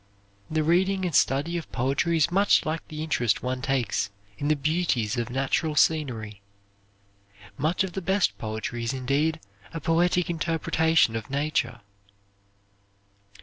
[0.49, 4.55] The reading and study of poetry is much like the interest one takes in the
[4.55, 6.41] beauties of natural scenery.
[7.55, 9.39] Much of the best poetry is indeed
[9.75, 11.81] a poetic interpretation of nature.